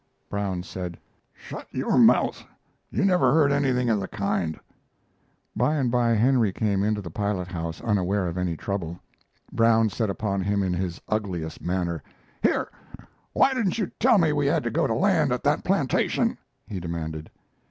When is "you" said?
2.89-3.05, 13.77-13.91